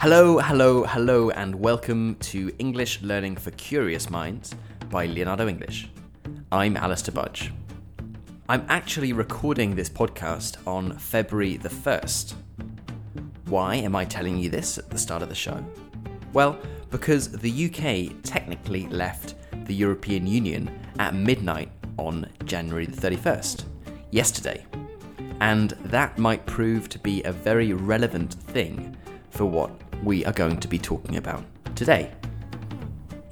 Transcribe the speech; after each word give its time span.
Hello, 0.00 0.38
hello, 0.38 0.84
hello, 0.84 1.28
and 1.28 1.54
welcome 1.54 2.14
to 2.20 2.50
English 2.58 3.02
Learning 3.02 3.36
for 3.36 3.50
Curious 3.50 4.08
Minds 4.08 4.54
by 4.88 5.04
Leonardo 5.04 5.46
English. 5.46 5.90
I'm 6.50 6.78
Alistair 6.78 7.12
Budge. 7.12 7.52
I'm 8.48 8.64
actually 8.70 9.12
recording 9.12 9.74
this 9.74 9.90
podcast 9.90 10.56
on 10.66 10.96
February 10.96 11.58
the 11.58 11.68
1st. 11.68 12.32
Why 13.44 13.74
am 13.74 13.94
I 13.94 14.06
telling 14.06 14.38
you 14.38 14.48
this 14.48 14.78
at 14.78 14.88
the 14.88 14.96
start 14.96 15.20
of 15.20 15.28
the 15.28 15.34
show? 15.34 15.62
Well, 16.32 16.58
because 16.90 17.30
the 17.30 17.66
UK 17.66 18.22
technically 18.22 18.86
left 18.86 19.34
the 19.66 19.74
European 19.74 20.26
Union 20.26 20.70
at 20.98 21.14
midnight 21.14 21.70
on 21.98 22.26
January 22.46 22.86
the 22.86 22.96
31st, 22.96 23.64
yesterday. 24.12 24.64
And 25.40 25.72
that 25.84 26.16
might 26.16 26.46
prove 26.46 26.88
to 26.88 26.98
be 26.98 27.22
a 27.24 27.32
very 27.32 27.74
relevant 27.74 28.32
thing 28.32 28.96
for 29.28 29.44
what 29.44 29.70
we 30.02 30.24
are 30.24 30.32
going 30.32 30.58
to 30.58 30.68
be 30.68 30.78
talking 30.78 31.16
about 31.16 31.44
today. 31.76 32.10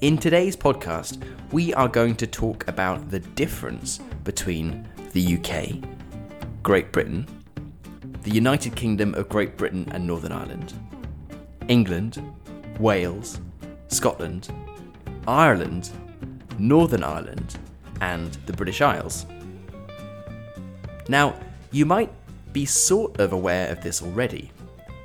In 0.01 0.19
today's 0.19 0.57
podcast, 0.57 1.23
we 1.51 1.73
are 1.75 1.89
going 1.89 2.15
to 2.17 2.27
talk 2.27 2.69
about 2.69 3.11
the 3.11 3.21
difference 3.21 3.99
between 4.25 4.87
the 5.13 5.39
UK, 5.39 5.83
Great 6.63 6.93
Britain, 6.93 7.27
the 8.23 8.31
United 8.31 8.77
Kingdom 8.77 9.15
of 9.15 9.29
Great 9.29 9.57
Britain 9.57 9.89
and 9.93 10.07
Northern 10.07 10.33
Ireland, 10.33 10.75
England, 11.69 12.23
Wales, 12.79 13.41
Scotland, 13.89 14.49
Ireland, 15.27 15.91
Northern 16.59 17.03
Ireland, 17.03 17.59
and 18.01 18.33
the 18.47 18.53
British 18.53 18.83
Isles. 18.83 19.25
Now, 21.09 21.35
you 21.73 21.87
might 21.87 22.13
be 22.53 22.66
sort 22.66 23.19
of 23.21 23.33
aware 23.33 23.71
of 23.71 23.83
this 23.83 24.03
already, 24.03 24.51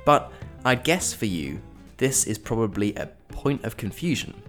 but 0.04 0.30
I'd 0.66 0.82
guess 0.82 1.12
for 1.12 1.26
you, 1.26 1.60
this 1.98 2.24
is 2.26 2.38
probably 2.38 2.94
a 2.94 3.10
point 3.28 3.64
of 3.64 3.76
confusion. 3.76 4.42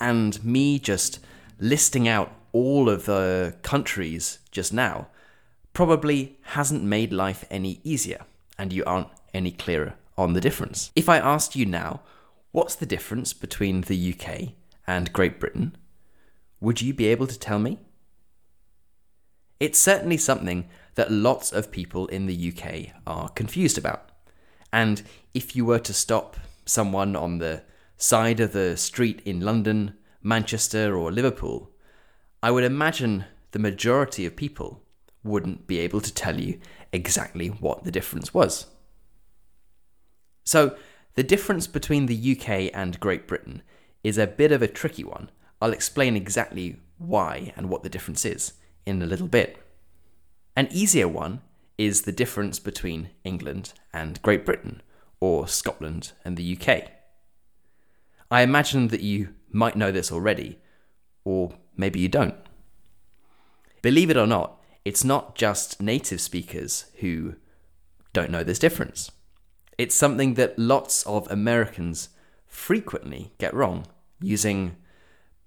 And 0.00 0.44
me 0.44 0.80
just 0.80 1.20
listing 1.60 2.08
out 2.08 2.32
all 2.52 2.88
of 2.88 3.04
the 3.06 3.54
countries 3.62 4.40
just 4.50 4.72
now 4.72 5.06
probably 5.72 6.36
hasn't 6.42 6.82
made 6.82 7.12
life 7.12 7.44
any 7.48 7.80
easier, 7.84 8.24
and 8.58 8.72
you 8.72 8.82
aren't 8.84 9.08
any 9.32 9.52
clearer 9.52 9.94
on 10.18 10.32
the 10.32 10.40
difference. 10.40 10.90
If 10.96 11.08
I 11.08 11.18
asked 11.18 11.54
you 11.54 11.64
now, 11.64 12.00
what's 12.50 12.74
the 12.74 12.84
difference 12.84 13.32
between 13.32 13.82
the 13.82 14.12
UK 14.12 14.54
and 14.86 15.12
Great 15.12 15.38
Britain, 15.38 15.76
would 16.60 16.82
you 16.82 16.92
be 16.92 17.06
able 17.06 17.28
to 17.28 17.38
tell 17.38 17.60
me? 17.60 17.78
It's 19.60 19.78
certainly 19.78 20.16
something 20.16 20.68
that 20.96 21.12
lots 21.12 21.52
of 21.52 21.70
people 21.70 22.08
in 22.08 22.26
the 22.26 22.52
UK 22.52 22.94
are 23.06 23.28
confused 23.28 23.78
about. 23.78 24.11
And 24.72 25.02
if 25.34 25.54
you 25.54 25.64
were 25.64 25.78
to 25.80 25.92
stop 25.92 26.36
someone 26.64 27.14
on 27.14 27.38
the 27.38 27.62
side 27.96 28.40
of 28.40 28.52
the 28.52 28.76
street 28.76 29.20
in 29.24 29.40
London, 29.40 29.94
Manchester, 30.22 30.96
or 30.96 31.12
Liverpool, 31.12 31.70
I 32.42 32.50
would 32.50 32.64
imagine 32.64 33.26
the 33.52 33.58
majority 33.58 34.24
of 34.26 34.36
people 34.36 34.82
wouldn't 35.22 35.66
be 35.66 35.78
able 35.78 36.00
to 36.00 36.12
tell 36.12 36.40
you 36.40 36.58
exactly 36.92 37.48
what 37.48 37.84
the 37.84 37.90
difference 37.90 38.34
was. 38.34 38.66
So, 40.44 40.76
the 41.14 41.22
difference 41.22 41.66
between 41.66 42.06
the 42.06 42.32
UK 42.32 42.70
and 42.74 42.98
Great 42.98 43.28
Britain 43.28 43.62
is 44.02 44.18
a 44.18 44.26
bit 44.26 44.50
of 44.50 44.62
a 44.62 44.68
tricky 44.68 45.04
one. 45.04 45.30
I'll 45.60 45.72
explain 45.72 46.16
exactly 46.16 46.76
why 46.98 47.52
and 47.56 47.68
what 47.68 47.82
the 47.82 47.88
difference 47.88 48.24
is 48.24 48.54
in 48.86 49.02
a 49.02 49.06
little 49.06 49.28
bit. 49.28 49.58
An 50.56 50.68
easier 50.70 51.06
one 51.06 51.42
is 51.86 52.02
the 52.02 52.12
difference 52.12 52.60
between 52.60 53.10
England 53.24 53.72
and 53.92 54.22
Great 54.22 54.46
Britain, 54.46 54.80
or 55.18 55.48
Scotland 55.48 56.12
and 56.24 56.36
the 56.36 56.56
UK. 56.56 56.90
I 58.30 58.42
imagine 58.42 58.88
that 58.88 59.00
you 59.00 59.30
might 59.50 59.74
know 59.74 59.90
this 59.90 60.12
already, 60.12 60.58
or 61.24 61.54
maybe 61.76 61.98
you 61.98 62.08
don't. 62.08 62.36
Believe 63.82 64.10
it 64.10 64.16
or 64.16 64.28
not, 64.28 64.60
it's 64.84 65.02
not 65.02 65.34
just 65.34 65.82
native 65.82 66.20
speakers 66.20 66.86
who 67.00 67.34
don't 68.12 68.30
know 68.30 68.44
this 68.44 68.60
difference. 68.60 69.10
It's 69.76 69.94
something 69.96 70.34
that 70.34 70.56
lots 70.56 71.04
of 71.04 71.28
Americans 71.32 72.10
frequently 72.46 73.32
get 73.38 73.54
wrong, 73.54 73.86
using 74.20 74.76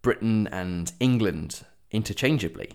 Britain 0.02 0.48
and 0.48 0.92
England 1.00 1.64
interchangeably. 1.92 2.74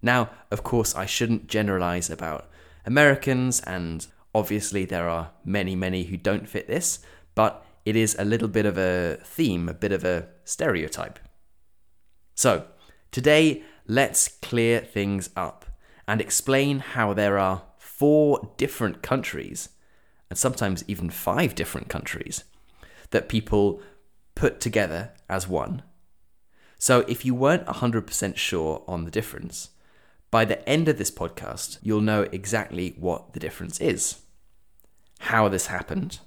Now, 0.00 0.30
of 0.50 0.62
course, 0.62 0.94
I 0.94 1.06
shouldn't 1.06 1.48
generalize 1.48 2.10
about 2.10 2.48
Americans, 2.84 3.60
and 3.60 4.06
obviously 4.34 4.84
there 4.84 5.08
are 5.08 5.32
many, 5.44 5.74
many 5.74 6.04
who 6.04 6.16
don't 6.16 6.48
fit 6.48 6.68
this, 6.68 7.00
but 7.34 7.64
it 7.84 7.96
is 7.96 8.16
a 8.18 8.24
little 8.24 8.48
bit 8.48 8.66
of 8.66 8.78
a 8.78 9.18
theme, 9.24 9.68
a 9.68 9.74
bit 9.74 9.92
of 9.92 10.04
a 10.04 10.28
stereotype. 10.44 11.18
So, 12.34 12.66
today, 13.10 13.62
let's 13.86 14.28
clear 14.28 14.80
things 14.80 15.30
up 15.34 15.64
and 16.06 16.20
explain 16.20 16.78
how 16.78 17.12
there 17.12 17.38
are 17.38 17.62
four 17.78 18.52
different 18.56 19.02
countries, 19.02 19.70
and 20.30 20.38
sometimes 20.38 20.84
even 20.86 21.10
five 21.10 21.54
different 21.54 21.88
countries, 21.88 22.44
that 23.10 23.28
people 23.28 23.82
put 24.34 24.60
together 24.60 25.10
as 25.28 25.48
one. 25.48 25.82
So, 26.78 27.00
if 27.08 27.24
you 27.24 27.34
weren't 27.34 27.66
100% 27.66 28.36
sure 28.36 28.84
on 28.86 29.04
the 29.04 29.10
difference, 29.10 29.70
by 30.30 30.44
the 30.44 30.66
end 30.68 30.88
of 30.88 30.98
this 30.98 31.10
podcast, 31.10 31.78
you'll 31.82 32.00
know 32.00 32.22
exactly 32.32 32.94
what 32.98 33.32
the 33.32 33.40
difference 33.40 33.80
is, 33.80 34.20
how 35.20 35.48
this 35.48 35.66
happened. 35.66 36.18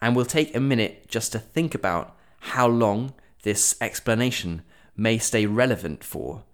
And 0.00 0.14
we'll 0.14 0.24
take 0.24 0.54
a 0.54 0.60
minute 0.60 1.08
just 1.08 1.32
to 1.32 1.38
think 1.38 1.74
about 1.74 2.16
how 2.40 2.66
long 2.66 3.14
this 3.42 3.76
explanation 3.80 4.62
may 4.96 5.18
stay 5.18 5.46
relevant 5.46 6.04
for 6.04 6.44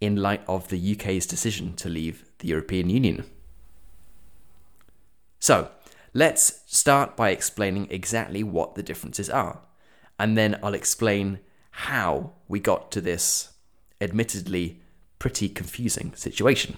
in 0.00 0.16
light 0.16 0.42
of 0.46 0.68
the 0.68 0.92
UK's 0.94 1.26
decision 1.26 1.74
to 1.76 1.88
leave 1.88 2.24
the 2.38 2.48
European 2.48 2.90
Union. 2.90 3.24
So, 5.38 5.70
let's 6.12 6.60
start 6.66 7.16
by 7.16 7.30
explaining 7.30 7.88
exactly 7.90 8.42
what 8.42 8.74
the 8.74 8.82
differences 8.82 9.30
are, 9.30 9.60
and 10.18 10.36
then 10.36 10.58
I'll 10.62 10.74
explain 10.74 11.40
how 11.70 12.32
we 12.48 12.60
got 12.60 12.90
to 12.92 13.00
this 13.00 13.52
admittedly 14.00 14.80
pretty 15.26 15.48
confusing 15.48 16.12
situation. 16.14 16.76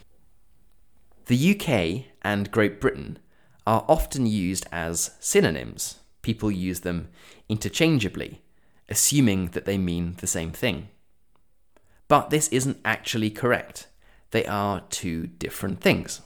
The 1.27 1.55
UK 1.55 2.07
and 2.23 2.51
Great 2.51 2.81
Britain 2.81 3.19
are 3.67 3.85
often 3.87 4.25
used 4.25 4.67
as 4.73 5.11
synonyms. 5.21 5.99
People 6.23 6.51
use 6.51 6.81
them 6.81 7.11
interchangeably, 7.51 8.41
assuming 8.89 9.49
that 9.49 9.67
they 9.67 9.77
mean 9.77 10.15
the 10.23 10.27
same 10.27 10.51
thing. 10.51 10.89
But 12.09 12.31
this 12.31 12.49
isn't 12.49 12.81
actually 12.87 13.29
correct. 13.29 13.87
They 14.31 14.47
are 14.47 14.81
two 14.89 15.27
different 15.27 15.83
things. 15.83 16.23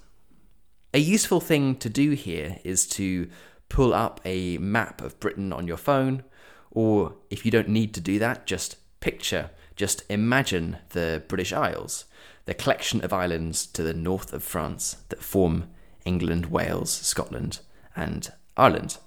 A 0.95 1.01
useful 1.01 1.41
thing 1.41 1.75
to 1.79 1.89
do 1.89 2.13
here 2.13 2.61
is 2.63 2.87
to 2.91 3.29
pull 3.69 3.93
up 3.93 4.21
a 4.25 4.59
map 4.59 5.03
of 5.03 5.19
Britain 5.19 5.53
on 5.53 5.67
your 5.67 5.77
phone, 5.77 6.23
or 6.71 7.17
if 7.31 7.45
you 7.45 7.51
don't 7.51 7.69
need 7.69 7.93
to 7.95 8.01
do 8.01 8.21
that, 8.21 8.47
just 8.47 8.77
picture 9.01 9.51
just 9.77 10.05
imagine 10.09 10.79
the 10.91 11.23
British 11.29 11.53
Isles, 11.53 12.05
the 12.45 12.55
collection 12.55 13.05
of 13.05 13.13
islands 13.13 13.67
to 13.67 13.83
the 13.83 13.95
north 13.95 14.33
of 14.33 14.43
France 14.43 14.97
that 15.09 15.23
form 15.23 15.69
England, 16.05 16.47
Wales, 16.47 16.91
Scotland, 16.91 17.61
and 17.95 18.33
Ireland. 18.57 18.99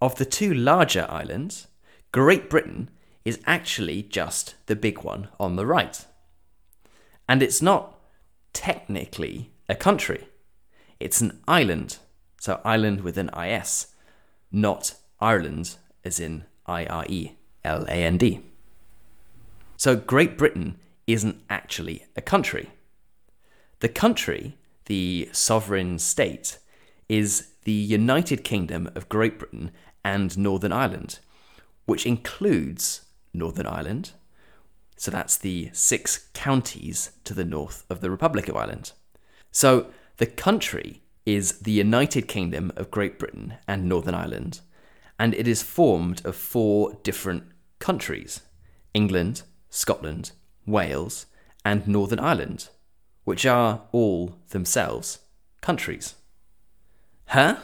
Of 0.00 0.16
the 0.16 0.24
two 0.24 0.52
larger 0.52 1.06
islands, 1.08 1.66
Great 2.12 2.50
Britain 2.50 2.90
is 3.24 3.40
actually 3.46 4.02
just 4.02 4.54
the 4.66 4.76
big 4.76 5.02
one 5.02 5.28
on 5.40 5.56
the 5.56 5.66
right. 5.66 6.04
And 7.28 7.42
it's 7.42 7.60
not 7.60 7.98
technically 8.52 9.50
a 9.68 9.74
country, 9.74 10.28
it's 11.00 11.20
an 11.20 11.40
island. 11.48 11.98
So, 12.38 12.60
island 12.64 13.00
with 13.00 13.18
an 13.18 13.30
IS, 13.36 13.88
not 14.52 14.94
Ireland 15.20 15.76
as 16.04 16.20
in 16.20 16.44
I 16.66 16.86
R 16.86 17.04
E 17.08 17.32
L 17.64 17.84
A 17.88 17.94
N 17.94 18.16
D. 18.16 18.40
So 19.76 19.96
Great 19.96 20.38
Britain 20.38 20.78
isn't 21.06 21.42
actually 21.50 22.06
a 22.16 22.22
country. 22.22 22.70
The 23.80 23.88
country, 23.88 24.56
the 24.86 25.28
sovereign 25.32 25.98
state, 25.98 26.58
is 27.08 27.52
the 27.64 27.72
United 27.72 28.42
Kingdom 28.42 28.90
of 28.94 29.08
Great 29.08 29.38
Britain 29.38 29.70
and 30.04 30.36
Northern 30.38 30.72
Ireland, 30.72 31.18
which 31.84 32.06
includes 32.06 33.04
Northern 33.34 33.66
Ireland. 33.66 34.12
So 34.96 35.10
that's 35.10 35.36
the 35.36 35.70
six 35.72 36.28
counties 36.32 37.10
to 37.24 37.34
the 37.34 37.44
north 37.44 37.84
of 37.90 38.00
the 38.00 38.10
Republic 38.10 38.48
of 38.48 38.56
Ireland. 38.56 38.92
So 39.50 39.88
the 40.16 40.26
country 40.26 41.02
is 41.26 41.58
the 41.58 41.72
United 41.72 42.28
Kingdom 42.28 42.72
of 42.76 42.90
Great 42.90 43.18
Britain 43.18 43.54
and 43.68 43.86
Northern 43.86 44.14
Ireland, 44.14 44.60
and 45.18 45.34
it 45.34 45.46
is 45.46 45.62
formed 45.62 46.24
of 46.24 46.36
four 46.36 46.98
different 47.02 47.44
countries 47.78 48.40
England, 48.94 49.42
Scotland, 49.76 50.32
Wales, 50.64 51.26
and 51.62 51.86
Northern 51.86 52.18
Ireland, 52.18 52.70
which 53.24 53.44
are 53.44 53.82
all 53.92 54.38
themselves 54.48 55.18
countries. 55.60 56.14
Huh? 57.26 57.58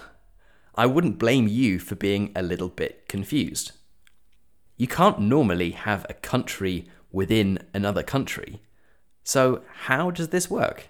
I 0.75 0.85
wouldn't 0.85 1.19
blame 1.19 1.49
you 1.49 1.79
for 1.79 1.95
being 1.95 2.31
a 2.37 2.43
little 2.43 2.69
bit 2.69 3.09
confused. 3.09 3.73
You 4.77 4.87
can't 4.87 5.21
normally 5.21 5.71
have 5.71 6.05
a 6.07 6.15
country 6.15 6.87
within 7.11 7.59
another 7.73 8.03
country. 8.03 8.61
So, 9.25 9.63
how 9.85 10.11
does 10.11 10.29
this 10.29 10.51
work? 10.51 10.89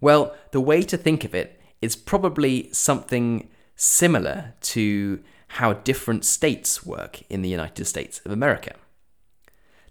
Well, 0.00 0.34
the 0.50 0.60
way 0.60 0.82
to 0.82 0.96
think 0.96 1.22
of 1.22 1.32
it 1.32 1.60
is 1.80 1.94
probably 1.94 2.72
something 2.72 3.48
similar 3.76 4.54
to 4.62 5.20
how 5.58 5.74
different 5.74 6.24
states 6.24 6.84
work 6.84 7.22
in 7.30 7.42
the 7.42 7.48
United 7.48 7.84
States 7.84 8.20
of 8.24 8.32
America. 8.32 8.74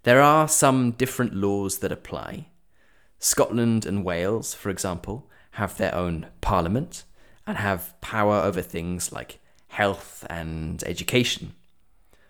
There 0.06 0.22
are 0.22 0.46
some 0.46 0.92
different 0.92 1.34
laws 1.34 1.78
that 1.78 1.90
apply. 1.90 2.46
Scotland 3.18 3.84
and 3.84 4.04
Wales, 4.04 4.54
for 4.54 4.70
example, 4.70 5.28
have 5.54 5.76
their 5.76 5.92
own 5.92 6.28
parliament 6.40 7.02
and 7.44 7.58
have 7.58 8.00
power 8.00 8.36
over 8.36 8.62
things 8.62 9.10
like 9.10 9.40
health 9.66 10.24
and 10.30 10.80
education. 10.84 11.56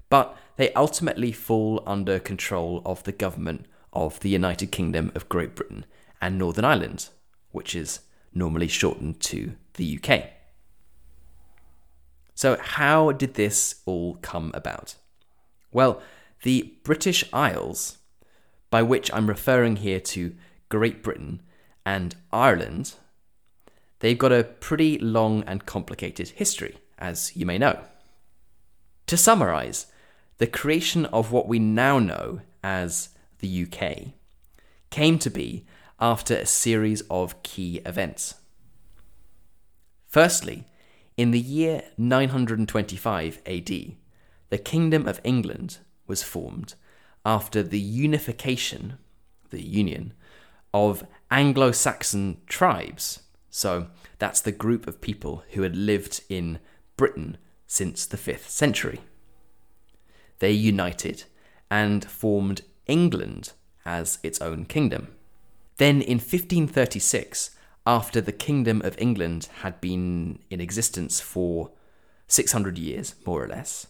But 0.08 0.34
they 0.56 0.72
ultimately 0.72 1.32
fall 1.32 1.82
under 1.86 2.18
control 2.18 2.80
of 2.86 3.02
the 3.02 3.12
government 3.12 3.66
of 3.92 4.20
the 4.20 4.30
United 4.30 4.72
Kingdom 4.72 5.12
of 5.14 5.28
Great 5.28 5.54
Britain 5.54 5.84
and 6.18 6.38
Northern 6.38 6.64
Ireland, 6.64 7.10
which 7.52 7.74
is 7.74 8.00
normally 8.32 8.68
shortened 8.68 9.20
to 9.20 9.52
the 9.74 10.00
UK. 10.02 10.30
So, 12.34 12.56
how 12.58 13.12
did 13.12 13.34
this 13.34 13.82
all 13.84 14.14
come 14.22 14.50
about? 14.54 14.94
Well, 15.72 16.00
the 16.46 16.72
British 16.84 17.24
Isles, 17.32 17.98
by 18.70 18.80
which 18.80 19.12
I'm 19.12 19.26
referring 19.26 19.78
here 19.78 19.98
to 19.98 20.32
Great 20.68 21.02
Britain 21.02 21.42
and 21.84 22.14
Ireland, 22.32 22.94
they've 23.98 24.16
got 24.16 24.30
a 24.30 24.44
pretty 24.44 24.96
long 24.96 25.42
and 25.42 25.66
complicated 25.66 26.28
history, 26.28 26.78
as 27.00 27.34
you 27.34 27.46
may 27.46 27.58
know. 27.58 27.80
To 29.08 29.16
summarise, 29.16 29.86
the 30.38 30.46
creation 30.46 31.06
of 31.06 31.32
what 31.32 31.48
we 31.48 31.58
now 31.58 31.98
know 31.98 32.42
as 32.62 33.08
the 33.40 33.66
UK 33.66 34.12
came 34.90 35.18
to 35.18 35.30
be 35.30 35.66
after 35.98 36.36
a 36.36 36.46
series 36.46 37.02
of 37.10 37.42
key 37.42 37.80
events. 37.84 38.36
Firstly, 40.06 40.64
in 41.16 41.32
the 41.32 41.40
year 41.40 41.82
925 41.98 43.42
AD, 43.44 43.96
the 44.48 44.58
Kingdom 44.58 45.08
of 45.08 45.20
England 45.24 45.78
was 46.06 46.22
formed 46.22 46.74
after 47.24 47.62
the 47.62 47.80
unification, 47.80 48.98
the 49.50 49.62
union, 49.62 50.12
of 50.72 51.06
Anglo 51.30 51.72
Saxon 51.72 52.38
tribes. 52.46 53.20
So 53.50 53.88
that's 54.18 54.40
the 54.40 54.52
group 54.52 54.86
of 54.86 55.00
people 55.00 55.42
who 55.52 55.62
had 55.62 55.74
lived 55.74 56.22
in 56.28 56.58
Britain 56.96 57.38
since 57.66 58.06
the 58.06 58.16
5th 58.16 58.48
century. 58.48 59.00
They 60.38 60.52
united 60.52 61.24
and 61.70 62.04
formed 62.04 62.62
England 62.86 63.52
as 63.84 64.18
its 64.22 64.40
own 64.40 64.66
kingdom. 64.66 65.08
Then 65.78 66.00
in 66.00 66.18
1536, 66.18 67.50
after 67.86 68.20
the 68.20 68.32
Kingdom 68.32 68.82
of 68.82 68.98
England 68.98 69.48
had 69.60 69.80
been 69.80 70.40
in 70.50 70.60
existence 70.60 71.20
for 71.20 71.70
600 72.26 72.78
years, 72.78 73.14
more 73.24 73.44
or 73.44 73.48
less, 73.48 73.86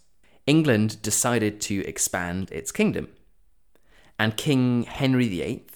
England 0.46 1.02
decided 1.02 1.60
to 1.62 1.84
expand 1.86 2.50
its 2.52 2.70
kingdom. 2.70 3.08
And 4.18 4.36
King 4.36 4.84
Henry 4.84 5.28
VIII, 5.28 5.66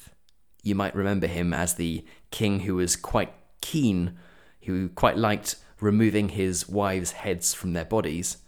you 0.62 0.74
might 0.74 0.94
remember 0.94 1.26
him 1.26 1.52
as 1.52 1.74
the 1.74 2.04
king 2.30 2.60
who 2.60 2.76
was 2.76 2.96
quite 2.96 3.32
keen, 3.60 4.16
who 4.62 4.88
quite 4.90 5.16
liked 5.16 5.56
removing 5.80 6.30
his 6.30 6.68
wives' 6.68 7.12
heads 7.12 7.54
from 7.54 7.72
their 7.72 7.84
bodies, 7.84 8.38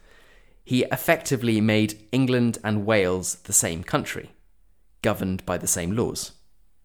he 0.65 0.85
effectively 0.93 1.61
made 1.61 2.07
England 2.13 2.59
and 2.63 2.87
Wales 2.87 3.37
the 3.45 3.53
same 3.53 3.83
country, 3.83 4.31
governed 5.03 5.45
by 5.45 5.59
the 5.59 5.67
same 5.67 5.93
laws. 5.93 6.33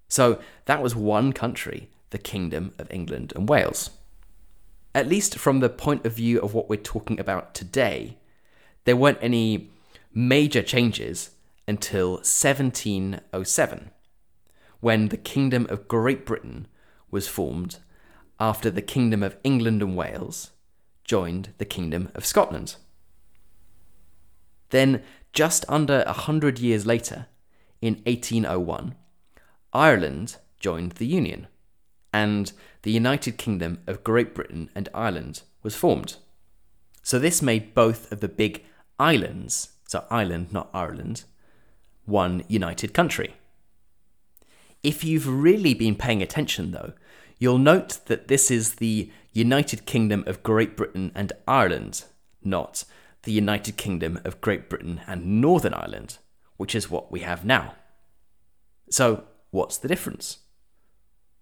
So 0.10 0.40
that 0.66 0.82
was 0.82 0.96
one 0.96 1.34
country 1.34 1.90
the 2.10 2.18
Kingdom 2.18 2.74
of 2.80 2.92
England 2.92 3.34
and 3.36 3.50
Wales. 3.50 3.92
At 4.96 5.08
least 5.08 5.38
from 5.38 5.60
the 5.60 5.70
point 5.70 6.06
of 6.06 6.14
view 6.14 6.40
of 6.40 6.54
what 6.54 6.70
we're 6.70 6.78
talking 6.78 7.20
about 7.20 7.54
today, 7.54 8.18
there 8.88 8.96
weren't 8.96 9.20
any 9.22 9.70
major 10.14 10.64
changes 10.64 11.32
until 11.68 12.12
1707, 12.12 13.92
when 14.80 15.10
the 15.10 15.18
Kingdom 15.18 15.68
of 15.70 15.90
Great 15.90 16.26
Britain 16.26 16.68
was 17.12 17.28
formed 17.28 17.80
after 18.40 18.72
the 18.72 18.82
Kingdom 18.82 19.24
of 19.24 19.36
England 19.44 19.82
and 19.82 19.98
Wales 19.98 20.52
joined 21.04 21.50
the 21.58 21.66
Kingdom 21.66 22.10
of 22.16 22.26
Scotland. 22.26 22.78
Then, 24.70 25.04
just 25.34 25.66
under 25.68 26.04
a 26.04 26.14
hundred 26.14 26.58
years 26.58 26.86
later, 26.86 27.26
in 27.82 27.96
1801, 28.06 28.96
Ireland 29.74 30.38
joined 30.62 30.94
the 30.94 31.08
Union 31.08 31.48
and 32.14 32.54
the 32.84 32.92
United 32.92 33.38
Kingdom 33.38 33.80
of 33.86 34.06
Great 34.06 34.34
Britain 34.34 34.70
and 34.74 34.88
Ireland 34.94 35.42
was 35.62 35.76
formed. 35.76 36.16
So 37.04 37.20
this 37.20 37.42
made 37.42 37.74
both 37.74 38.10
of 38.14 38.22
the 38.22 38.30
big 38.30 38.64
islands, 39.00 39.70
so 39.88 40.06
Ireland, 40.10 40.52
not 40.52 40.70
Ireland, 40.74 41.24
one 42.06 42.44
united 42.48 42.94
country. 42.94 43.36
If 44.84 45.04
you've 45.04 45.28
really 45.28 45.74
been 45.74 45.96
paying 45.96 46.22
attention, 46.22 46.72
though, 46.72 46.94
you'll 47.40 47.58
note 47.58 48.00
that 48.06 48.28
this 48.28 48.50
is 48.50 48.76
the 48.76 49.12
United 49.34 49.86
Kingdom 49.86 50.24
of 50.26 50.44
Great 50.44 50.76
Britain 50.78 51.12
and 51.14 51.34
Ireland, 51.48 52.06
not 52.44 52.84
the 53.24 53.32
United 53.32 53.78
Kingdom 53.78 54.20
of 54.24 54.42
Great 54.42 54.70
Britain 54.70 55.02
and 55.06 55.42
Northern 55.42 55.74
Ireland, 55.74 56.18
which 56.56 56.74
is 56.74 56.90
what 56.90 57.12
we 57.12 57.20
have 57.22 57.44
now. 57.44 57.76
So, 58.90 59.26
what's 59.52 59.78
the 59.78 59.88
difference? 59.88 60.40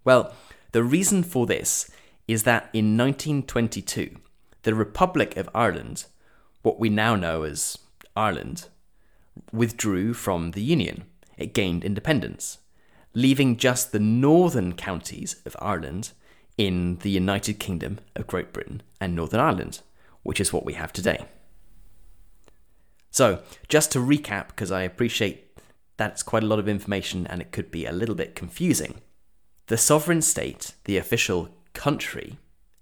Well, 0.03 0.33
the 0.71 0.83
reason 0.83 1.23
for 1.23 1.45
this 1.45 1.89
is 2.27 2.43
that 2.43 2.69
in 2.73 2.97
1922, 2.97 4.17
the 4.63 4.73
Republic 4.73 5.37
of 5.37 5.49
Ireland, 5.53 6.05
what 6.65 6.79
we 6.79 6.89
now 6.89 7.15
know 7.15 7.43
as 7.43 7.77
Ireland, 8.15 8.69
withdrew 9.51 10.15
from 10.15 10.51
the 10.51 10.63
Union. 10.63 11.03
It 11.37 11.53
gained 11.53 11.83
independence, 11.83 12.57
leaving 13.13 13.57
just 13.57 13.91
the 13.91 13.99
northern 13.99 14.73
counties 14.73 15.35
of 15.45 15.55
Ireland 15.59 16.11
in 16.57 16.97
the 16.97 17.11
United 17.11 17.59
Kingdom 17.59 17.99
of 18.15 18.25
Great 18.25 18.51
Britain 18.51 18.81
and 18.99 19.15
Northern 19.15 19.39
Ireland, 19.39 19.81
which 20.23 20.39
is 20.39 20.51
what 20.51 20.65
we 20.65 20.73
have 20.73 20.91
today. 20.91 21.25
So, 23.11 23.43
just 23.69 23.91
to 23.91 23.99
recap, 23.99 24.47
because 24.47 24.71
I 24.71 24.81
appreciate 24.81 25.59
that's 25.97 26.23
quite 26.23 26.43
a 26.43 26.47
lot 26.47 26.59
of 26.59 26.67
information 26.67 27.27
and 27.27 27.41
it 27.41 27.51
could 27.51 27.69
be 27.69 27.85
a 27.85 27.91
little 27.91 28.15
bit 28.15 28.35
confusing. 28.35 29.01
The 29.67 29.77
sovereign 29.77 30.21
state, 30.23 30.73
the 30.85 30.97
official 30.97 31.49
country, 31.73 32.37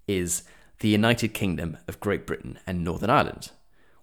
is 0.08 0.42
the 0.80 0.88
United 0.88 1.34
Kingdom 1.34 1.76
of 1.86 2.00
Great 2.00 2.26
Britain 2.26 2.58
and 2.66 2.82
Northern 2.82 3.10
Ireland, 3.10 3.50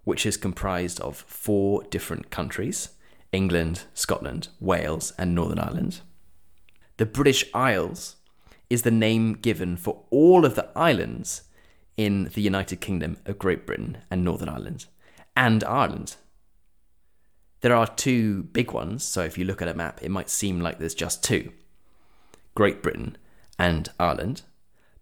which 0.04 0.26
is 0.26 0.36
comprised 0.36 1.00
of 1.00 1.16
four 1.16 1.82
different 1.84 2.30
countries 2.30 2.90
England, 3.32 3.84
Scotland, 3.94 4.48
Wales, 4.60 5.12
and 5.16 5.34
Northern 5.34 5.58
Ireland. 5.58 6.00
The 6.98 7.06
British 7.06 7.44
Isles 7.54 8.16
is 8.68 8.82
the 8.82 8.90
name 8.90 9.34
given 9.34 9.76
for 9.76 10.04
all 10.10 10.44
of 10.44 10.54
the 10.54 10.68
islands 10.76 11.42
in 11.96 12.30
the 12.34 12.42
United 12.42 12.80
Kingdom 12.80 13.16
of 13.24 13.38
Great 13.38 13.66
Britain 13.66 13.98
and 14.10 14.22
Northern 14.22 14.48
Ireland, 14.48 14.86
and 15.34 15.64
Ireland. 15.64 16.16
There 17.62 17.74
are 17.74 17.86
two 17.86 18.42
big 18.44 18.72
ones, 18.72 19.04
so 19.04 19.22
if 19.22 19.38
you 19.38 19.44
look 19.44 19.62
at 19.62 19.68
a 19.68 19.74
map, 19.74 20.02
it 20.02 20.10
might 20.10 20.28
seem 20.28 20.60
like 20.60 20.78
there's 20.78 20.94
just 20.94 21.24
two. 21.24 21.52
Great 22.54 22.82
Britain, 22.82 23.16
and 23.58 23.88
Ireland, 23.98 24.42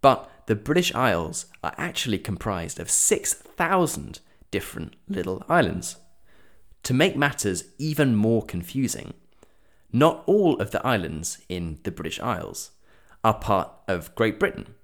but 0.00 0.30
the 0.46 0.54
British 0.54 0.94
Isles 0.94 1.46
are 1.62 1.74
actually 1.76 2.18
comprised 2.18 2.78
of 2.78 2.90
6,000 2.90 4.20
different 4.50 4.96
little 5.08 5.44
islands. 5.48 5.96
To 6.84 6.94
make 6.94 7.16
matters 7.16 7.64
even 7.78 8.14
more 8.16 8.42
confusing, 8.42 9.14
not 9.92 10.22
all 10.26 10.60
of 10.60 10.70
the 10.70 10.84
islands 10.86 11.38
in 11.48 11.78
the 11.82 11.90
British 11.90 12.20
Isles 12.20 12.70
are 13.22 13.34
part 13.34 13.70
of 13.86 14.14
Great 14.14 14.38
Britain. 14.38 14.74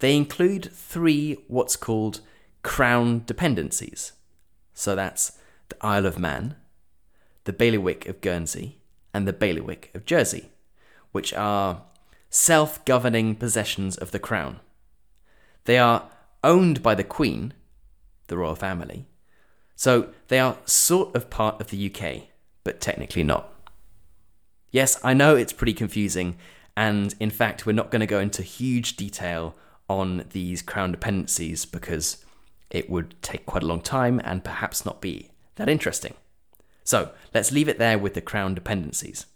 They 0.00 0.16
include 0.16 0.70
three 0.72 1.44
what's 1.48 1.76
called 1.76 2.20
crown 2.62 3.22
dependencies. 3.26 4.12
So 4.74 4.94
that's 4.94 5.38
the 5.68 5.76
Isle 5.80 6.06
of 6.06 6.18
Man, 6.18 6.56
the 7.44 7.52
Bailiwick 7.52 8.06
of 8.06 8.20
Guernsey, 8.20 8.78
and 9.14 9.26
the 9.26 9.32
Bailiwick 9.32 9.90
of 9.94 10.04
Jersey 10.04 10.50
which 11.12 11.34
are 11.34 11.82
self 12.28 12.84
governing 12.84 13.34
possessions 13.34 13.96
of 13.96 14.10
the 14.10 14.18
crown. 14.18 14.60
They 15.64 15.78
are 15.78 16.10
owned 16.42 16.82
by 16.82 16.94
the 16.94 17.04
Queen, 17.04 17.52
the 18.30 18.38
royal 18.38 18.54
family, 18.54 19.06
so 19.76 20.08
they 20.28 20.38
are 20.38 20.56
sort 20.64 21.14
of 21.14 21.28
part 21.28 21.60
of 21.60 21.68
the 21.68 21.90
UK, 21.90 22.28
but 22.64 22.80
technically 22.80 23.22
not. 23.22 23.52
Yes, 24.70 24.98
I 25.04 25.14
know 25.14 25.36
it's 25.36 25.52
pretty 25.52 25.74
confusing, 25.74 26.36
and 26.76 27.14
in 27.20 27.30
fact, 27.30 27.66
we're 27.66 27.72
not 27.72 27.90
going 27.90 28.00
to 28.00 28.06
go 28.06 28.20
into 28.20 28.42
huge 28.42 28.96
detail 28.96 29.54
on 29.88 30.24
these 30.30 30.62
crown 30.62 30.92
dependencies 30.92 31.66
because 31.66 32.24
it 32.70 32.88
would 32.88 33.14
take 33.22 33.44
quite 33.44 33.62
a 33.62 33.66
long 33.66 33.80
time 33.80 34.20
and 34.24 34.44
perhaps 34.44 34.86
not 34.86 35.00
be 35.00 35.30
that 35.56 35.68
interesting. 35.68 36.14
So 36.84 37.10
let's 37.34 37.52
leave 37.52 37.68
it 37.68 37.78
there 37.78 37.98
with 37.98 38.14
the 38.14 38.20
crown 38.20 38.54
dependencies. 38.54 39.26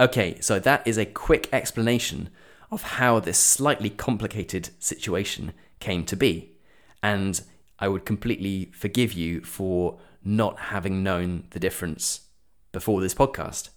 Okay, 0.00 0.40
so 0.40 0.58
that 0.60 0.86
is 0.86 0.96
a 0.96 1.04
quick 1.04 1.48
explanation 1.52 2.30
of 2.70 2.82
how 2.82 3.18
this 3.18 3.38
slightly 3.38 3.90
complicated 3.90 4.70
situation 4.78 5.52
came 5.80 6.04
to 6.04 6.16
be. 6.16 6.52
And 7.02 7.40
I 7.78 7.88
would 7.88 8.04
completely 8.04 8.70
forgive 8.74 9.12
you 9.12 9.40
for 9.42 9.98
not 10.24 10.58
having 10.58 11.02
known 11.02 11.44
the 11.50 11.60
difference 11.60 12.22
before 12.72 13.00
this 13.00 13.14
podcast. 13.14 13.70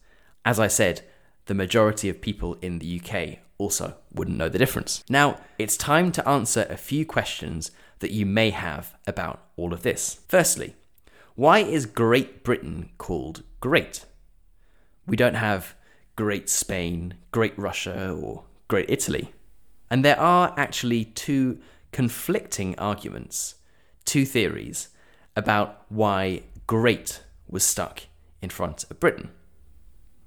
As 0.43 0.59
I 0.59 0.67
said, 0.67 1.01
the 1.45 1.53
majority 1.53 2.09
of 2.09 2.21
people 2.21 2.55
in 2.61 2.79
the 2.79 2.99
UK 2.99 3.39
also 3.57 3.95
wouldn't 4.13 4.37
know 4.37 4.49
the 4.49 4.57
difference. 4.57 5.03
Now, 5.09 5.39
it's 5.59 5.77
time 5.77 6.11
to 6.13 6.27
answer 6.27 6.65
a 6.69 6.77
few 6.77 7.05
questions 7.05 7.71
that 7.99 8.11
you 8.11 8.25
may 8.25 8.49
have 8.49 8.95
about 9.05 9.43
all 9.55 9.73
of 9.73 9.83
this. 9.83 10.19
Firstly, 10.27 10.75
why 11.35 11.59
is 11.59 11.85
Great 11.85 12.43
Britain 12.43 12.89
called 12.97 13.43
great? 13.59 14.05
We 15.05 15.15
don't 15.15 15.35
have 15.35 15.75
Great 16.15 16.49
Spain, 16.49 17.15
Great 17.31 17.57
Russia, 17.57 18.11
or 18.11 18.43
Great 18.67 18.89
Italy. 18.89 19.33
And 19.89 20.03
there 20.03 20.19
are 20.19 20.53
actually 20.57 21.05
two 21.05 21.59
conflicting 21.91 22.77
arguments, 22.77 23.55
two 24.05 24.25
theories 24.25 24.89
about 25.35 25.83
why 25.89 26.43
great 26.67 27.21
was 27.47 27.63
stuck 27.63 28.03
in 28.41 28.49
front 28.49 28.85
of 28.89 28.99
Britain. 28.99 29.31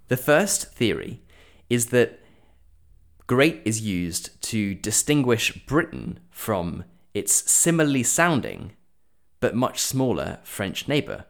The 0.09 0.17
first 0.17 0.73
theory 0.73 1.23
is 1.71 1.87
that 1.87 2.21
great 3.27 3.63
is 3.65 3.81
used 3.81 4.41
to 4.43 4.75
distinguish 4.75 5.65
Britain 5.67 6.21
from 6.31 6.85
its 7.15 7.51
similarly 7.51 8.03
sounding 8.03 8.73
but 9.41 9.55
much 9.55 9.81
smaller 9.81 10.39
French 10.43 10.89
neighbour, 10.89 11.27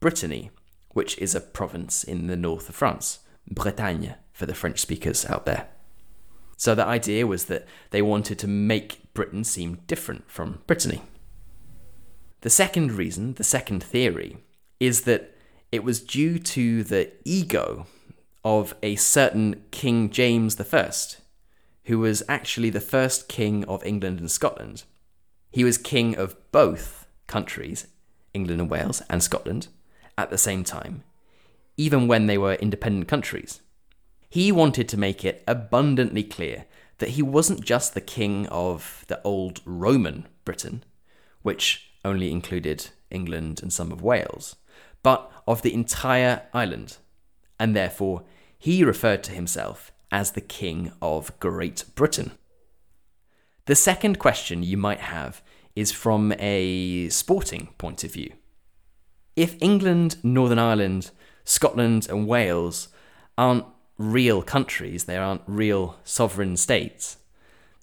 Brittany, 0.00 0.50
which 0.90 1.18
is 1.18 1.34
a 1.34 1.40
province 1.40 2.04
in 2.04 2.26
the 2.26 2.36
north 2.36 2.68
of 2.68 2.74
France, 2.74 3.20
Bretagne 3.50 4.14
for 4.32 4.46
the 4.46 4.54
French 4.54 4.80
speakers 4.80 5.26
out 5.26 5.44
there. 5.44 5.68
So 6.56 6.74
the 6.74 6.84
idea 6.84 7.26
was 7.26 7.46
that 7.46 7.66
they 7.90 8.02
wanted 8.02 8.38
to 8.40 8.48
make 8.48 9.12
Britain 9.14 9.44
seem 9.44 9.80
different 9.86 10.30
from 10.30 10.62
Brittany. 10.66 11.02
The 12.40 12.50
second 12.50 12.92
reason, 12.92 13.34
the 13.34 13.44
second 13.44 13.82
theory, 13.82 14.38
is 14.78 15.02
that 15.02 15.34
it 15.72 15.82
was 15.82 16.00
due 16.00 16.38
to 16.38 16.84
the 16.84 17.10
ego 17.24 17.86
of 18.44 18.74
a 18.82 18.96
certain 18.96 19.64
King 19.70 20.10
James 20.10 20.58
I, 20.60 20.90
who 21.84 21.98
was 21.98 22.22
actually 22.28 22.70
the 22.70 22.80
first 22.80 23.28
king 23.28 23.64
of 23.64 23.84
England 23.84 24.20
and 24.20 24.30
Scotland. 24.30 24.84
He 25.50 25.64
was 25.64 25.78
king 25.78 26.16
of 26.16 26.36
both 26.52 27.06
countries, 27.26 27.88
England 28.32 28.60
and 28.60 28.70
Wales 28.70 29.02
and 29.10 29.22
Scotland, 29.22 29.68
at 30.16 30.30
the 30.30 30.38
same 30.38 30.62
time, 30.62 31.02
even 31.76 32.06
when 32.06 32.26
they 32.26 32.38
were 32.38 32.54
independent 32.54 33.08
countries. 33.08 33.60
He 34.30 34.52
wanted 34.52 34.88
to 34.90 34.96
make 34.96 35.24
it 35.24 35.42
abundantly 35.48 36.22
clear 36.22 36.66
that 36.98 37.10
he 37.10 37.22
wasn't 37.22 37.64
just 37.64 37.94
the 37.94 38.00
king 38.00 38.46
of 38.46 39.04
the 39.08 39.22
old 39.22 39.60
Roman 39.64 40.28
Britain, 40.44 40.84
which 41.42 41.87
only 42.08 42.30
included 42.32 42.88
England 43.10 43.60
and 43.62 43.72
some 43.72 43.92
of 43.92 44.02
Wales, 44.02 44.56
but 45.02 45.30
of 45.46 45.62
the 45.62 45.74
entire 45.74 46.42
island, 46.52 46.96
and 47.60 47.76
therefore 47.76 48.24
he 48.58 48.82
referred 48.82 49.22
to 49.24 49.32
himself 49.32 49.92
as 50.10 50.32
the 50.32 50.40
King 50.40 50.92
of 51.00 51.38
Great 51.38 51.84
Britain. 51.94 52.32
The 53.66 53.74
second 53.74 54.18
question 54.18 54.62
you 54.62 54.76
might 54.76 55.00
have 55.00 55.42
is 55.76 55.92
from 55.92 56.32
a 56.38 57.08
sporting 57.10 57.68
point 57.78 58.02
of 58.04 58.12
view. 58.12 58.32
If 59.36 59.56
England, 59.60 60.16
Northern 60.24 60.58
Ireland, 60.58 61.10
Scotland, 61.44 62.08
and 62.10 62.26
Wales 62.26 62.88
aren't 63.36 63.66
real 63.98 64.42
countries, 64.42 65.04
they 65.04 65.16
aren't 65.16 65.42
real 65.46 65.98
sovereign 66.04 66.56
states, 66.56 67.18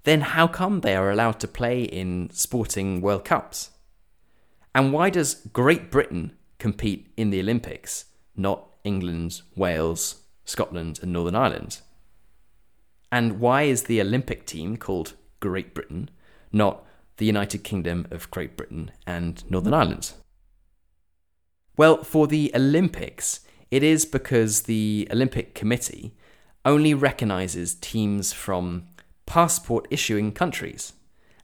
then 0.04 0.22
how 0.22 0.48
come 0.48 0.82
they 0.82 0.96
are 0.96 1.12
allowed 1.12 1.40
to 1.40 1.48
play 1.48 1.84
in 1.84 2.30
sporting 2.32 3.02
World 3.02 3.26
Cups? 3.26 3.72
And 4.76 4.92
why 4.92 5.10
does 5.10 5.36
Great 5.54 5.90
Britain 5.90 6.34
compete 6.60 7.08
in 7.16 7.30
the 7.30 7.40
Olympics, 7.40 8.06
not 8.36 8.68
England, 8.84 9.42
Wales, 9.56 10.24
Scotland, 10.44 11.00
and 11.02 11.14
Northern 11.14 11.34
Ireland? 11.34 11.80
And 13.10 13.40
why 13.40 13.64
is 13.64 13.84
the 13.84 14.02
Olympic 14.02 14.46
team 14.46 14.76
called 14.76 15.14
Great 15.40 15.74
Britain, 15.74 16.10
not 16.52 16.86
the 17.16 17.26
United 17.26 17.64
Kingdom 17.64 18.06
of 18.12 18.30
Great 18.32 18.58
Britain 18.58 18.92
and 19.08 19.50
Northern 19.50 19.74
Ireland? 19.74 20.12
Well, 21.78 22.04
for 22.04 22.28
the 22.28 22.52
Olympics, 22.54 23.40
it 23.72 23.82
is 23.82 24.04
because 24.06 24.64
the 24.64 25.08
Olympic 25.10 25.56
Committee 25.56 26.18
only 26.66 26.94
recognises 26.94 27.76
teams 27.76 28.34
from 28.34 28.88
passport 29.26 29.88
issuing 29.90 30.34
countries. 30.34 30.92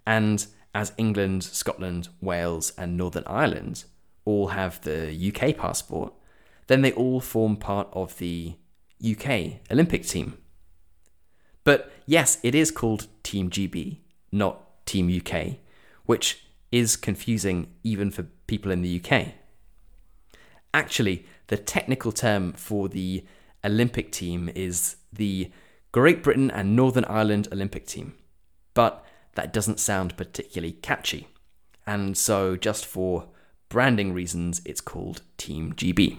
And 0.05 0.45
as 0.73 0.93
England, 0.97 1.43
Scotland, 1.43 2.09
Wales, 2.21 2.73
and 2.77 2.97
Northern 2.97 3.25
Ireland 3.27 3.85
all 4.25 4.47
have 4.49 4.81
the 4.81 5.11
UK 5.11 5.57
passport, 5.57 6.13
then 6.67 6.81
they 6.81 6.91
all 6.93 7.19
form 7.19 7.57
part 7.57 7.89
of 7.93 8.17
the 8.17 8.55
UK 9.03 9.59
Olympic 9.71 10.05
team. 10.05 10.37
But 11.63 11.91
yes, 12.05 12.39
it 12.43 12.55
is 12.55 12.71
called 12.71 13.07
Team 13.23 13.49
GB, 13.49 13.97
not 14.31 14.85
Team 14.85 15.09
UK, 15.09 15.57
which 16.05 16.45
is 16.71 16.95
confusing 16.95 17.67
even 17.83 18.11
for 18.11 18.23
people 18.47 18.71
in 18.71 18.81
the 18.81 19.01
UK. 19.03 19.33
Actually, 20.73 21.25
the 21.47 21.57
technical 21.57 22.11
term 22.11 22.53
for 22.53 22.87
the 22.87 23.25
Olympic 23.63 24.11
team 24.11 24.49
is 24.55 24.95
the 25.11 25.51
Great 25.91 26.23
Britain 26.23 26.49
and 26.49 26.75
Northern 26.75 27.05
Ireland 27.05 27.49
Olympic 27.51 27.85
team. 27.85 28.13
But 28.73 29.05
that 29.35 29.53
doesn't 29.53 29.79
sound 29.79 30.17
particularly 30.17 30.73
catchy. 30.73 31.27
And 31.85 32.17
so, 32.17 32.55
just 32.55 32.85
for 32.85 33.27
branding 33.69 34.13
reasons, 34.13 34.61
it's 34.65 34.81
called 34.81 35.21
Team 35.38 35.73
GB. 35.73 36.17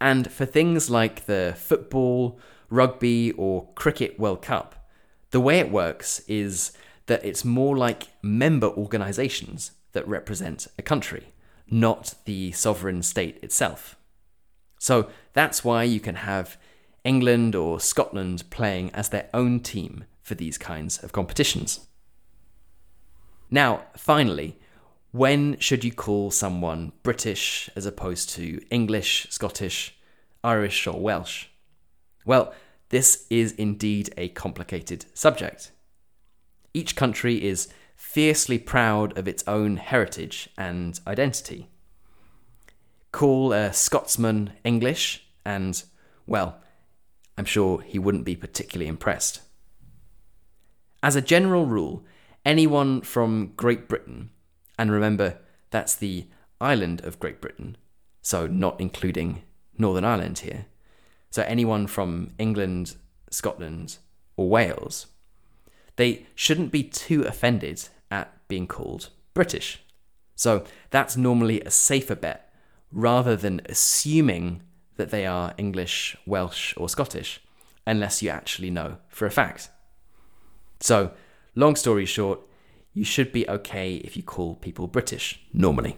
And 0.00 0.30
for 0.30 0.46
things 0.46 0.90
like 0.90 1.26
the 1.26 1.54
football, 1.56 2.38
rugby, 2.70 3.32
or 3.32 3.68
cricket 3.74 4.18
World 4.18 4.42
Cup, 4.42 4.88
the 5.30 5.40
way 5.40 5.58
it 5.58 5.70
works 5.70 6.20
is 6.28 6.72
that 7.06 7.24
it's 7.24 7.44
more 7.44 7.76
like 7.76 8.08
member 8.22 8.68
organisations 8.68 9.72
that 9.92 10.06
represent 10.08 10.66
a 10.78 10.82
country, 10.82 11.32
not 11.70 12.14
the 12.24 12.52
sovereign 12.52 13.02
state 13.02 13.38
itself. 13.42 13.96
So 14.78 15.08
that's 15.32 15.64
why 15.64 15.84
you 15.84 16.00
can 16.00 16.16
have 16.16 16.56
England 17.04 17.54
or 17.54 17.80
Scotland 17.80 18.44
playing 18.50 18.90
as 18.94 19.08
their 19.08 19.28
own 19.32 19.60
team 19.60 20.04
for 20.22 20.34
these 20.34 20.56
kinds 20.56 21.02
of 21.02 21.12
competitions. 21.12 21.86
Now, 23.50 23.84
finally, 23.96 24.58
when 25.10 25.58
should 25.58 25.84
you 25.84 25.92
call 25.92 26.30
someone 26.30 26.92
British 27.02 27.68
as 27.76 27.84
opposed 27.84 28.30
to 28.30 28.60
English, 28.70 29.26
Scottish, 29.28 29.94
Irish, 30.42 30.86
or 30.86 30.98
Welsh? 30.98 31.48
Well, 32.24 32.54
this 32.88 33.26
is 33.28 33.52
indeed 33.52 34.14
a 34.16 34.28
complicated 34.30 35.04
subject. 35.12 35.70
Each 36.72 36.96
country 36.96 37.44
is 37.44 37.68
fiercely 37.94 38.58
proud 38.58 39.16
of 39.18 39.28
its 39.28 39.44
own 39.46 39.76
heritage 39.76 40.48
and 40.56 40.98
identity. 41.06 41.68
Call 43.12 43.52
a 43.52 43.72
Scotsman 43.72 44.52
English, 44.64 45.26
and, 45.44 45.82
well, 46.26 46.62
I'm 47.36 47.44
sure 47.44 47.82
he 47.82 47.98
wouldn't 47.98 48.24
be 48.24 48.36
particularly 48.36 48.88
impressed. 48.88 49.42
As 51.02 51.16
a 51.16 51.20
general 51.20 51.66
rule, 51.66 52.04
anyone 52.44 53.00
from 53.00 53.54
Great 53.56 53.88
Britain, 53.88 54.30
and 54.78 54.92
remember 54.92 55.38
that's 55.70 55.96
the 55.96 56.26
island 56.60 57.00
of 57.04 57.18
Great 57.18 57.40
Britain, 57.40 57.76
so 58.20 58.46
not 58.46 58.80
including 58.80 59.42
Northern 59.76 60.04
Ireland 60.04 60.40
here, 60.40 60.66
so 61.30 61.42
anyone 61.42 61.88
from 61.88 62.34
England, 62.38 62.94
Scotland, 63.30 63.98
or 64.36 64.48
Wales, 64.48 65.06
they 65.96 66.26
shouldn't 66.36 66.70
be 66.70 66.84
too 66.84 67.22
offended 67.24 67.88
at 68.10 68.32
being 68.46 68.68
called 68.68 69.08
British. 69.34 69.82
So 70.36 70.64
that's 70.90 71.16
normally 71.16 71.60
a 71.62 71.70
safer 71.70 72.14
bet 72.14 72.52
rather 72.92 73.34
than 73.34 73.60
assuming 73.66 74.62
that 74.96 75.10
they 75.10 75.26
are 75.26 75.54
English, 75.58 76.16
Welsh, 76.26 76.74
or 76.76 76.88
Scottish, 76.88 77.40
unless 77.86 78.22
you 78.22 78.30
actually 78.30 78.70
know 78.70 78.98
for 79.08 79.26
a 79.26 79.30
fact. 79.30 79.70
So, 80.82 81.12
long 81.54 81.76
story 81.76 82.04
short, 82.06 82.40
you 82.92 83.04
should 83.04 83.30
be 83.30 83.48
okay 83.48 83.94
if 83.96 84.16
you 84.16 84.22
call 84.24 84.56
people 84.56 84.88
British 84.88 85.40
normally. 85.52 85.96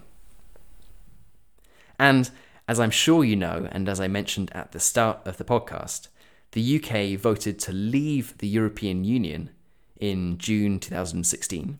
And 1.99 2.31
as 2.69 2.79
I'm 2.79 2.91
sure 2.91 3.25
you 3.25 3.35
know, 3.35 3.67
and 3.73 3.89
as 3.89 3.99
I 3.99 4.09
mentioned 4.09 4.51
at 4.55 4.73
the 4.73 4.81
start 4.81 5.27
of 5.27 5.39
the 5.39 5.45
podcast, 5.45 6.09
the 6.53 6.77
UK 6.77 7.19
voted 7.19 7.59
to 7.61 7.73
leave 7.73 8.37
the 8.39 8.47
European 8.47 9.05
Union 9.05 9.51
in 9.99 10.37
June 10.37 10.79
2016, 10.79 11.79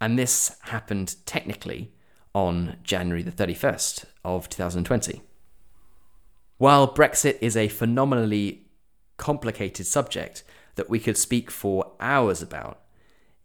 and 0.00 0.18
this 0.18 0.56
happened 0.62 1.16
technically 1.26 1.92
on 2.34 2.76
January 2.82 3.22
the 3.22 3.30
31st 3.30 4.06
of 4.24 4.48
2020. 4.48 5.20
While 6.56 6.94
Brexit 6.94 7.36
is 7.42 7.58
a 7.58 7.68
phenomenally 7.68 8.68
complicated 9.18 9.86
subject 9.86 10.44
that 10.78 10.88
we 10.88 10.98
could 10.98 11.18
speak 11.18 11.50
for 11.50 11.92
hours 12.00 12.40
about, 12.40 12.80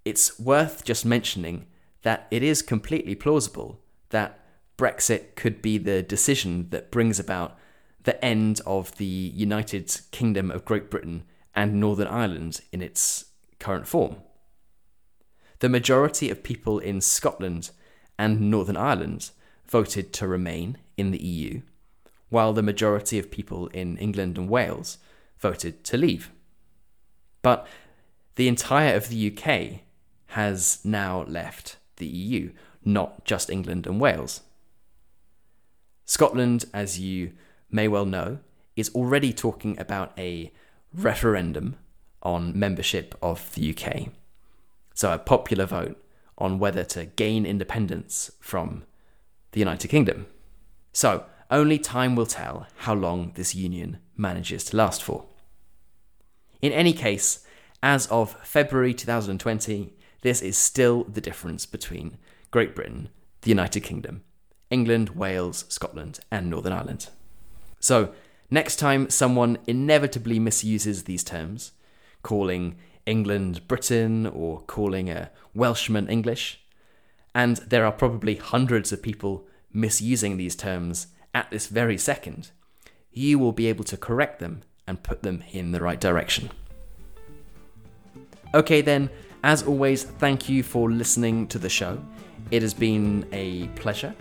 it's 0.05 0.39
worth 0.39 0.85
just 0.85 1.05
mentioning 1.05 1.65
that 2.03 2.27
it 2.29 2.43
is 2.43 2.61
completely 2.61 3.15
plausible 3.15 3.81
that 4.09 4.39
Brexit 4.77 5.35
could 5.35 5.61
be 5.61 5.77
the 5.77 6.03
decision 6.03 6.67
that 6.69 6.91
brings 6.91 7.19
about 7.19 7.57
the 8.03 8.23
end 8.23 8.61
of 8.67 8.95
the 8.97 9.05
United 9.05 9.99
Kingdom 10.11 10.51
of 10.51 10.63
Great 10.63 10.91
Britain 10.91 11.23
and 11.55 11.79
Northern 11.79 12.07
Ireland 12.07 12.61
in 12.71 12.81
its 12.81 13.25
current 13.59 13.87
form. 13.87 14.17
The 15.59 15.69
majority 15.69 16.29
of 16.29 16.43
people 16.43 16.77
in 16.77 17.01
Scotland 17.01 17.71
and 18.19 18.51
Northern 18.51 18.77
Ireland 18.77 19.31
voted 19.65 20.13
to 20.13 20.27
remain 20.27 20.77
in 20.97 21.09
the 21.09 21.23
EU, 21.23 21.61
while 22.29 22.53
the 22.53 22.61
majority 22.61 23.17
of 23.17 23.31
people 23.31 23.67
in 23.67 23.97
England 23.97 24.37
and 24.37 24.49
Wales 24.49 24.97
voted 25.39 25.83
to 25.85 25.97
leave. 25.97 26.31
But 27.43 27.67
the 28.35 28.47
entire 28.47 28.95
of 28.95 29.09
the 29.09 29.31
UK 29.31 29.81
has 30.27 30.79
now 30.83 31.23
left 31.27 31.77
the 31.97 32.07
EU, 32.07 32.51
not 32.83 33.23
just 33.25 33.51
England 33.51 33.85
and 33.85 34.01
Wales. 34.01 34.41
Scotland, 36.05 36.65
as 36.73 36.99
you 36.99 37.33
may 37.69 37.87
well 37.87 38.05
know, 38.05 38.39
is 38.75 38.89
already 38.95 39.31
talking 39.31 39.79
about 39.79 40.11
a 40.17 40.51
referendum 40.93 41.75
on 42.23 42.57
membership 42.57 43.15
of 43.21 43.53
the 43.53 43.75
UK. 43.75 44.09
So, 44.95 45.11
a 45.11 45.17
popular 45.17 45.65
vote 45.65 46.03
on 46.37 46.59
whether 46.59 46.83
to 46.83 47.05
gain 47.05 47.45
independence 47.45 48.31
from 48.39 48.83
the 49.51 49.59
United 49.59 49.87
Kingdom. 49.89 50.25
So, 50.91 51.25
only 51.51 51.77
time 51.77 52.15
will 52.15 52.25
tell 52.25 52.67
how 52.77 52.93
long 52.95 53.31
this 53.35 53.53
union 53.53 53.99
manages 54.17 54.63
to 54.65 54.77
last 54.77 55.03
for. 55.03 55.25
In 56.63 56.71
any 56.71 56.93
case, 56.93 57.45
as 57.83 58.07
of 58.07 58.37
February 58.41 58.93
2020, 58.93 59.93
this 60.21 60.41
is 60.41 60.57
still 60.57 61.03
the 61.03 61.19
difference 61.19 61.65
between 61.65 62.17
Great 62.51 62.73
Britain, 62.73 63.09
the 63.41 63.49
United 63.49 63.81
Kingdom, 63.81 64.23
England, 64.69 65.09
Wales, 65.09 65.65
Scotland, 65.67 66.21
and 66.31 66.49
Northern 66.49 66.71
Ireland. 66.71 67.09
So, 67.81 68.13
next 68.49 68.77
time 68.77 69.09
someone 69.09 69.57
inevitably 69.67 70.39
misuses 70.39 71.03
these 71.03 71.25
terms, 71.25 71.73
calling 72.21 72.77
England 73.05 73.67
Britain 73.67 74.25
or 74.25 74.61
calling 74.61 75.09
a 75.09 75.31
Welshman 75.53 76.07
English, 76.07 76.63
and 77.35 77.57
there 77.57 77.85
are 77.85 77.91
probably 77.91 78.35
hundreds 78.35 78.93
of 78.93 79.03
people 79.03 79.45
misusing 79.73 80.37
these 80.37 80.55
terms 80.55 81.07
at 81.33 81.51
this 81.51 81.67
very 81.67 81.97
second, 81.97 82.51
you 83.11 83.37
will 83.37 83.51
be 83.51 83.67
able 83.67 83.83
to 83.83 83.97
correct 83.97 84.39
them 84.39 84.63
and 84.87 85.01
put 85.01 85.23
them 85.23 85.43
in 85.51 85.71
the 85.71 85.79
right 85.81 85.99
direction. 85.99 86.49
Okay, 88.53 88.81
then, 88.81 89.09
as 89.43 89.63
always, 89.63 90.03
thank 90.03 90.47
you 90.47 90.63
for 90.63 90.91
listening 90.91 91.47
to 91.47 91.59
the 91.59 91.69
show. 91.69 91.99
It 92.51 92.61
has 92.61 92.73
been 92.73 93.27
a 93.31 93.67
pleasure. 93.69 94.13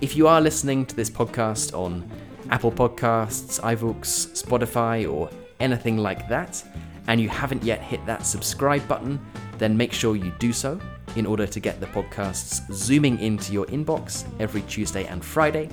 If 0.00 0.14
you 0.16 0.28
are 0.28 0.40
listening 0.40 0.86
to 0.86 0.94
this 0.94 1.10
podcast 1.10 1.76
on 1.76 2.08
Apple 2.50 2.70
Podcasts, 2.70 3.60
iVoox, 3.60 4.42
Spotify, 4.42 5.10
or 5.12 5.28
anything 5.58 5.96
like 5.96 6.28
that, 6.28 6.62
and 7.08 7.20
you 7.20 7.28
haven't 7.28 7.64
yet 7.64 7.80
hit 7.80 8.04
that 8.06 8.24
subscribe 8.24 8.86
button, 8.86 9.18
then 9.58 9.76
make 9.76 9.92
sure 9.92 10.14
you 10.14 10.32
do 10.38 10.52
so 10.52 10.78
in 11.16 11.26
order 11.26 11.46
to 11.46 11.58
get 11.58 11.80
the 11.80 11.86
podcasts 11.86 12.72
zooming 12.72 13.18
into 13.18 13.52
your 13.52 13.66
inbox 13.66 14.24
every 14.38 14.62
Tuesday 14.62 15.04
and 15.06 15.24
Friday. 15.24 15.68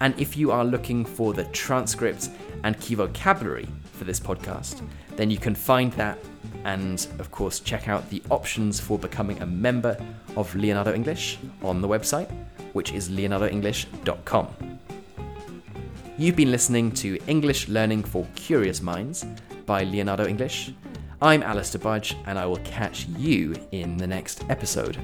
And 0.00 0.18
if 0.18 0.36
you 0.36 0.52
are 0.52 0.64
looking 0.64 1.04
for 1.04 1.34
the 1.34 1.44
transcript 1.46 2.30
and 2.64 2.78
key 2.80 2.94
vocabulary 2.94 3.68
for 3.92 4.04
this 4.04 4.20
podcast, 4.20 4.82
then 5.16 5.30
you 5.30 5.38
can 5.38 5.54
find 5.54 5.92
that 5.94 6.18
and, 6.64 7.06
of 7.18 7.30
course, 7.30 7.60
check 7.60 7.88
out 7.88 8.08
the 8.10 8.22
options 8.30 8.78
for 8.80 8.98
becoming 8.98 9.40
a 9.40 9.46
member 9.46 9.96
of 10.36 10.54
Leonardo 10.54 10.92
English 10.92 11.38
on 11.62 11.80
the 11.80 11.88
website, 11.88 12.30
which 12.72 12.92
is 12.92 13.08
leonardoenglish.com. 13.08 14.78
You've 16.18 16.36
been 16.36 16.50
listening 16.50 16.92
to 16.92 17.18
English 17.26 17.68
Learning 17.68 18.04
for 18.04 18.26
Curious 18.34 18.82
Minds 18.82 19.24
by 19.64 19.84
Leonardo 19.84 20.26
English. 20.26 20.72
I'm 21.22 21.42
Alistair 21.42 21.80
Budge, 21.80 22.14
and 22.26 22.38
I 22.38 22.44
will 22.44 22.58
catch 22.58 23.06
you 23.08 23.54
in 23.72 23.96
the 23.96 24.06
next 24.06 24.44
episode. 24.50 24.98